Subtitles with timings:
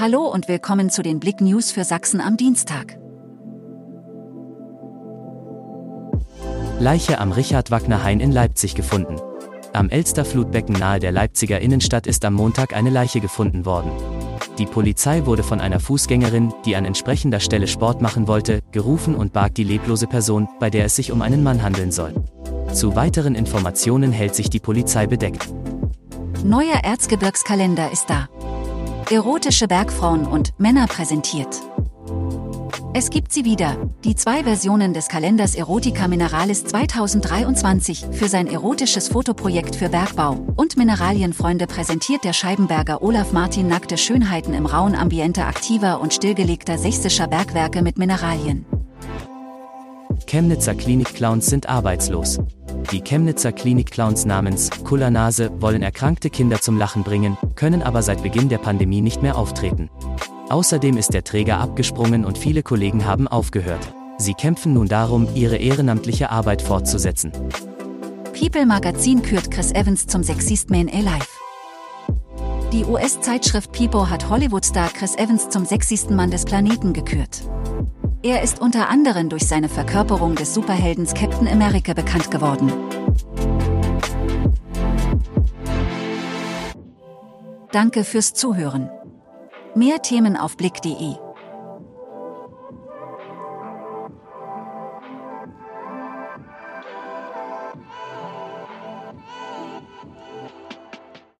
[0.00, 2.96] Hallo und willkommen zu den Blick News für Sachsen am Dienstag.
[6.78, 9.16] Leiche am Richard-Wagner-Hain in Leipzig gefunden.
[9.72, 13.90] Am Elsterflutbecken nahe der Leipziger Innenstadt ist am Montag eine Leiche gefunden worden.
[14.58, 19.32] Die Polizei wurde von einer Fußgängerin, die an entsprechender Stelle Sport machen wollte, gerufen und
[19.32, 22.14] barg die leblose Person, bei der es sich um einen Mann handeln soll.
[22.72, 25.52] Zu weiteren Informationen hält sich die Polizei bedeckt.
[26.44, 28.28] Neuer Erzgebirgskalender ist da.
[29.10, 31.62] Erotische Bergfrauen und Männer präsentiert.
[32.92, 39.08] Es gibt sie wieder, die zwei Versionen des Kalenders Erotica Mineralis 2023 für sein erotisches
[39.08, 45.46] Fotoprojekt für Bergbau und Mineralienfreunde präsentiert der Scheibenberger Olaf Martin nackte Schönheiten im rauen Ambiente
[45.46, 48.66] aktiver und stillgelegter sächsischer Bergwerke mit Mineralien.
[50.26, 52.40] Chemnitzer Klinikclowns sind arbeitslos.
[52.92, 58.48] Die Chemnitzer Klinikclowns namens Kullernase wollen erkrankte Kinder zum Lachen bringen, können aber seit Beginn
[58.48, 59.90] der Pandemie nicht mehr auftreten.
[60.48, 63.92] Außerdem ist der Träger abgesprungen und viele Kollegen haben aufgehört.
[64.16, 67.32] Sie kämpfen nun darum, ihre ehrenamtliche Arbeit fortzusetzen.
[68.38, 71.26] People Magazin kürt Chris Evans zum Sexist Man Alive.
[72.72, 77.42] Die US-Zeitschrift People hat Hollywood-Star Chris Evans zum sexiesten Mann des Planeten gekürt.
[78.22, 82.72] Er ist unter anderem durch seine Verkörperung des Superheldens Captain America bekannt geworden.
[87.70, 88.90] Danke fürs Zuhören.
[89.76, 91.27] Mehr Themen auf blick.de